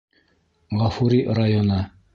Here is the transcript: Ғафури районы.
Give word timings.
Ғафури 0.81 1.23
районы. 1.41 1.83